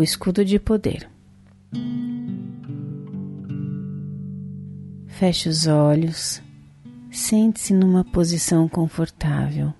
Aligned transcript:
o 0.00 0.02
escudo 0.02 0.42
de 0.42 0.58
poder. 0.58 1.10
Feche 5.06 5.46
os 5.46 5.66
olhos, 5.66 6.42
sente-se 7.10 7.74
numa 7.74 8.02
posição 8.02 8.66
confortável. 8.66 9.74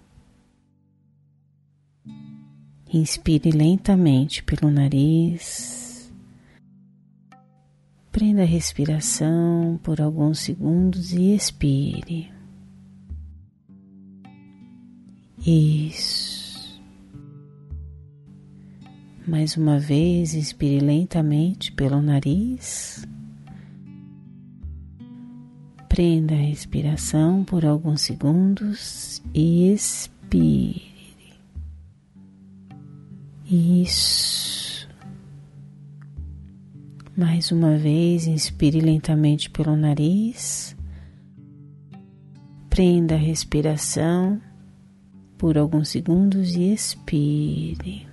Inspire 2.92 3.50
lentamente 3.50 4.42
pelo 4.42 4.70
nariz. 4.70 6.12
Prenda 8.12 8.42
a 8.42 8.46
respiração 8.46 9.80
por 9.82 10.02
alguns 10.02 10.40
segundos 10.40 11.12
e 11.12 11.34
expire. 11.34 12.30
Isso. 15.46 16.19
Mais 19.30 19.56
uma 19.56 19.78
vez, 19.78 20.34
inspire 20.34 20.80
lentamente 20.80 21.70
pelo 21.70 22.02
nariz. 22.02 23.06
Prenda 25.88 26.34
a 26.34 26.36
respiração 26.36 27.44
por 27.44 27.64
alguns 27.64 28.00
segundos 28.00 29.22
e 29.32 29.72
expire. 29.72 30.82
Isso. 33.48 34.88
Mais 37.16 37.52
uma 37.52 37.78
vez, 37.78 38.26
inspire 38.26 38.80
lentamente 38.80 39.48
pelo 39.48 39.76
nariz. 39.76 40.76
Prenda 42.68 43.14
a 43.14 43.18
respiração 43.18 44.40
por 45.38 45.56
alguns 45.56 45.88
segundos 45.88 46.56
e 46.56 46.72
expire. 46.72 48.09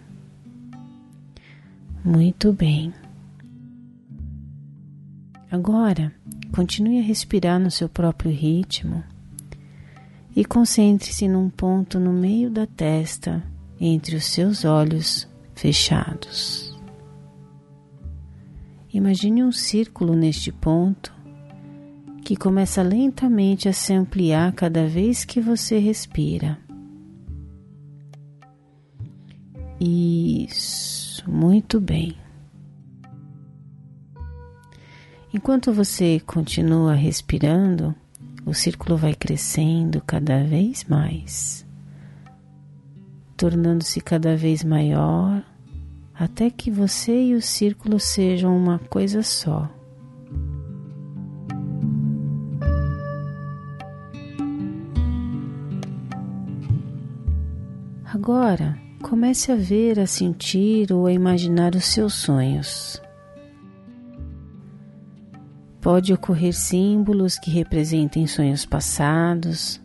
Muito 2.08 2.54
bem. 2.54 2.94
Agora, 5.52 6.14
continue 6.56 7.00
a 7.00 7.04
respirar 7.04 7.60
no 7.60 7.70
seu 7.70 7.90
próprio 7.90 8.32
ritmo 8.32 9.04
e 10.34 10.46
concentre-se 10.46 11.28
num 11.28 11.50
ponto 11.50 12.00
no 12.00 12.14
meio 12.14 12.50
da 12.50 12.66
testa 12.66 13.44
entre 13.78 14.16
os 14.16 14.24
seus 14.24 14.64
olhos 14.64 15.28
fechados. 15.54 16.74
Imagine 18.94 19.44
um 19.44 19.52
círculo 19.52 20.16
neste 20.16 20.50
ponto 20.50 21.14
que 22.24 22.38
começa 22.38 22.82
lentamente 22.82 23.68
a 23.68 23.74
se 23.74 23.92
ampliar 23.92 24.54
cada 24.54 24.88
vez 24.88 25.26
que 25.26 25.42
você 25.42 25.78
respira. 25.78 26.58
Isso, 29.78 31.07
muito 31.28 31.80
bem. 31.80 32.16
Enquanto 35.34 35.74
você 35.74 36.22
continua 36.26 36.94
respirando, 36.94 37.94
o 38.46 38.54
círculo 38.54 38.98
vai 38.98 39.14
crescendo 39.14 40.02
cada 40.06 40.44
vez 40.44 40.84
mais 40.86 41.68
tornando-se 43.38 44.02
cada 44.02 44.36
vez 44.36 44.64
maior, 44.64 45.44
até 46.14 46.50
que 46.50 46.72
você 46.72 47.28
e 47.28 47.36
o 47.36 47.42
círculo 47.42 48.00
sejam 48.00 48.58
uma 48.58 48.80
coisa 48.80 49.22
só. 49.22 49.70
Agora, 58.12 58.76
comece 59.08 59.54
a 59.54 59.56
ver, 59.56 60.00
a 60.00 60.06
sentir 60.06 60.92
ou 60.92 61.06
a 61.06 61.14
imaginar 61.14 61.76
os 61.76 61.86
seus 61.86 62.14
sonhos. 62.14 63.02
Pode 65.80 66.14
ocorrer 66.14 66.54
símbolos 66.54 67.40
que 67.40 67.50
representem 67.50 68.28
sonhos 68.28 68.66
passados, 68.66 69.82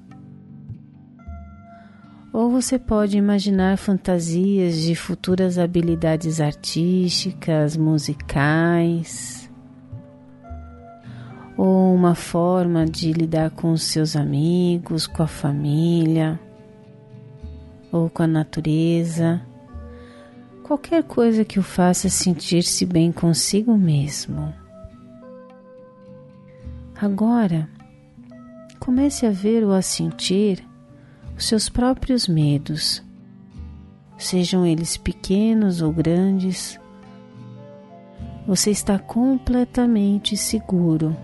ou 2.32 2.50
você 2.50 2.78
pode 2.78 3.16
imaginar 3.16 3.76
fantasias 3.76 4.80
de 4.80 4.96
futuras 4.96 5.56
habilidades 5.56 6.40
artísticas, 6.40 7.76
musicais, 7.76 9.48
ou 11.56 11.94
uma 11.94 12.16
forma 12.16 12.86
de 12.86 13.12
lidar 13.12 13.50
com 13.50 13.70
os 13.70 13.82
seus 13.82 14.16
amigos, 14.16 15.06
com 15.06 15.22
a 15.22 15.28
família, 15.28 16.40
ou 17.92 18.08
com 18.08 18.22
a 18.22 18.26
natureza. 18.26 19.42
Qualquer 20.64 21.04
coisa 21.04 21.44
que 21.44 21.58
o 21.58 21.62
faça 21.62 22.08
sentir-se 22.08 22.86
bem 22.86 23.12
consigo 23.12 23.76
mesmo. 23.76 24.52
Agora, 26.98 27.68
comece 28.80 29.26
a 29.26 29.30
ver 29.30 29.62
ou 29.64 29.72
a 29.72 29.82
sentir 29.82 30.64
os 31.36 31.46
seus 31.46 31.68
próprios 31.68 32.26
medos, 32.26 33.02
sejam 34.16 34.64
eles 34.64 34.96
pequenos 34.96 35.82
ou 35.82 35.92
grandes, 35.92 36.80
você 38.46 38.70
está 38.70 38.98
completamente 38.98 40.36
seguro. 40.36 41.16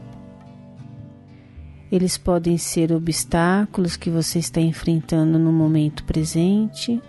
Eles 1.91 2.19
podem 2.19 2.59
ser 2.59 2.93
obstáculos 2.93 3.97
que 3.97 4.10
você 4.10 4.38
está 4.38 4.60
enfrentando 4.60 5.38
no 5.38 5.53
momento 5.53 6.04
presente. 6.04 7.00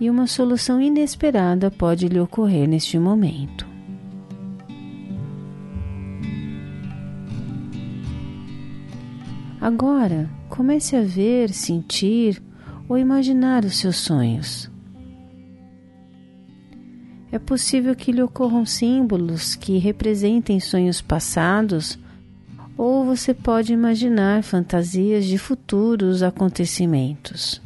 E 0.00 0.08
uma 0.08 0.26
solução 0.26 0.80
inesperada 0.80 1.70
pode 1.70 2.06
lhe 2.08 2.20
ocorrer 2.20 2.68
neste 2.68 2.98
momento. 2.98 3.66
Agora, 9.60 10.28
comece 10.48 10.96
a 10.96 11.02
ver, 11.02 11.50
sentir 11.50 12.42
ou 12.88 12.98
imaginar 12.98 13.64
os 13.64 13.78
seus 13.78 13.96
sonhos. 13.96 14.68
É 17.30 17.38
possível 17.38 17.94
que 17.94 18.12
lhe 18.12 18.22
ocorram 18.22 18.66
símbolos 18.66 19.54
que 19.54 19.78
representem 19.78 20.60
sonhos 20.60 21.00
passados, 21.00 21.98
ou 22.76 23.04
você 23.04 23.34
pode 23.34 23.72
imaginar 23.72 24.42
fantasias 24.42 25.24
de 25.24 25.38
futuros 25.38 26.22
acontecimentos. 26.22 27.60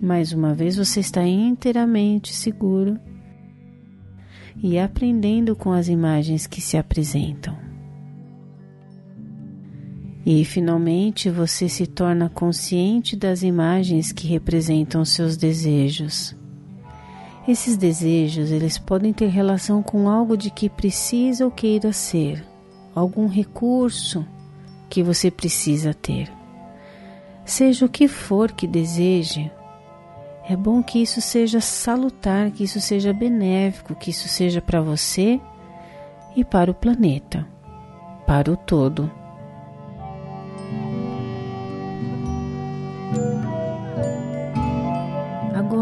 Mais 0.00 0.32
uma 0.32 0.52
vez, 0.52 0.76
você 0.76 1.00
está 1.00 1.24
inteiramente 1.24 2.34
seguro 2.34 2.98
e 4.56 4.78
aprendendo 4.78 5.54
com 5.54 5.72
as 5.72 5.88
imagens 5.88 6.46
que 6.46 6.60
se 6.60 6.76
apresentam. 6.76 7.56
E 10.24 10.44
finalmente 10.44 11.30
você 11.30 11.68
se 11.68 11.86
torna 11.86 12.28
consciente 12.28 13.16
das 13.16 13.42
imagens 13.42 14.12
que 14.12 14.26
representam 14.26 15.04
seus 15.04 15.36
desejos. 15.36 16.34
Esses 17.46 17.76
desejos, 17.76 18.52
eles 18.52 18.78
podem 18.78 19.12
ter 19.12 19.26
relação 19.26 19.82
com 19.82 20.08
algo 20.08 20.36
de 20.36 20.50
que 20.50 20.68
precisa 20.68 21.44
ou 21.44 21.50
queira 21.50 21.92
ser, 21.92 22.44
algum 22.94 23.26
recurso 23.26 24.24
que 24.88 25.02
você 25.02 25.30
precisa 25.30 25.92
ter. 25.92 26.32
Seja 27.44 27.84
o 27.84 27.88
que 27.88 28.06
for 28.06 28.52
que 28.52 28.66
deseje, 28.66 29.50
é 30.48 30.56
bom 30.56 30.82
que 30.82 31.00
isso 31.00 31.20
seja 31.20 31.60
salutar, 31.60 32.50
que 32.50 32.64
isso 32.64 32.80
seja 32.80 33.12
benéfico, 33.12 33.94
que 33.94 34.10
isso 34.10 34.28
seja 34.28 34.60
para 34.60 34.80
você 34.80 35.40
e 36.36 36.44
para 36.44 36.70
o 36.70 36.74
planeta, 36.74 37.46
para 38.26 38.50
o 38.50 38.56
todo. 38.56 39.10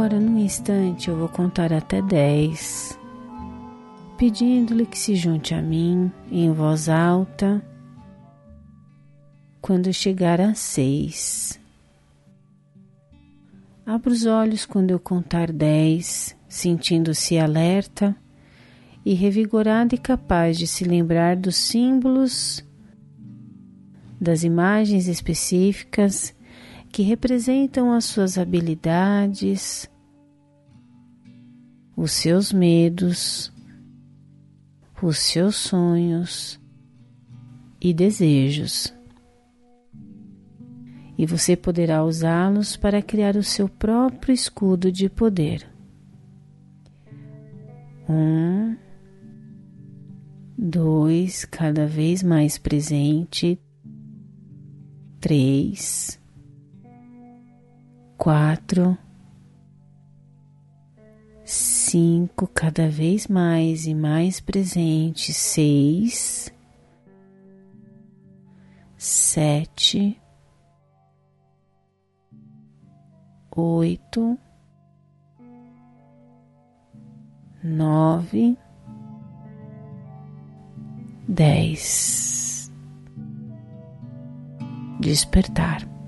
Agora, 0.00 0.18
num 0.18 0.38
instante, 0.38 1.10
eu 1.10 1.16
vou 1.18 1.28
contar 1.28 1.74
até 1.74 2.00
dez, 2.00 2.98
pedindo-lhe 4.16 4.86
que 4.86 4.98
se 4.98 5.14
junte 5.14 5.52
a 5.52 5.60
mim 5.60 6.10
em 6.32 6.50
voz 6.50 6.88
alta. 6.88 7.62
Quando 9.60 9.92
chegar 9.92 10.40
a 10.40 10.54
seis, 10.54 11.60
abra 13.84 14.10
os 14.10 14.24
olhos 14.24 14.64
quando 14.64 14.90
eu 14.90 14.98
contar 14.98 15.52
dez, 15.52 16.34
sentindo-se 16.48 17.38
alerta 17.38 18.16
e 19.04 19.12
revigorado 19.12 19.94
e 19.94 19.98
capaz 19.98 20.56
de 20.56 20.66
se 20.66 20.82
lembrar 20.82 21.36
dos 21.36 21.56
símbolos, 21.56 22.64
das 24.18 24.44
imagens 24.44 25.08
específicas 25.08 26.34
que 26.92 27.02
representam 27.02 27.92
as 27.92 28.04
suas 28.04 28.36
habilidades, 28.36 29.90
os 31.96 32.12
seus 32.12 32.52
medos, 32.52 33.52
os 35.02 35.18
seus 35.18 35.56
sonhos 35.56 36.60
e 37.80 37.94
desejos. 37.94 38.92
e 41.20 41.26
você 41.26 41.54
poderá 41.54 42.02
usá-los 42.02 42.78
para 42.78 43.02
criar 43.02 43.36
o 43.36 43.42
seu 43.42 43.68
próprio 43.68 44.32
escudo 44.32 44.90
de 44.90 45.06
poder. 45.10 45.70
Um, 48.08 48.74
dois, 50.56 51.44
cada 51.44 51.86
vez 51.86 52.22
mais 52.22 52.56
presente, 52.56 53.60
três, 55.20 56.18
quatro, 58.20 58.98
cinco, 61.42 62.46
cada 62.46 62.86
vez 62.86 63.26
mais 63.26 63.86
e 63.86 63.94
mais 63.94 64.40
presente, 64.40 65.32
seis, 65.32 66.52
sete, 68.98 70.20
oito, 73.56 74.38
nove, 77.64 78.54
dez. 81.26 82.70
Despertar. 85.00 85.99